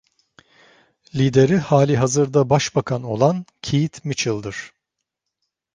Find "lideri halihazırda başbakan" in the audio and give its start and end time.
1.15-3.03